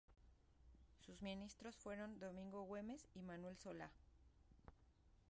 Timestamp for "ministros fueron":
1.21-2.17